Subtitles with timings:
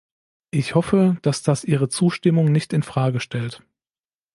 [0.49, 3.61] Ich hoffe, dass das Ihre Zustimmung nicht in Frage stellt.